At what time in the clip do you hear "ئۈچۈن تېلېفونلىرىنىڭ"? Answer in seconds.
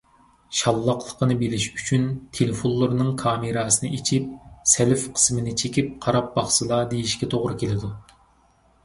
1.79-3.11